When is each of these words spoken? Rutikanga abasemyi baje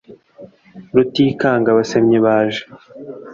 Rutikanga 0.93 1.67
abasemyi 1.71 2.17
baje 2.25 2.63